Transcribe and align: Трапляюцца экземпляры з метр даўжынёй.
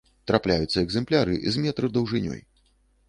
Трапляюцца 0.29 0.83
экземпляры 0.85 1.35
з 1.57 1.63
метр 1.67 1.83
даўжынёй. 1.99 2.41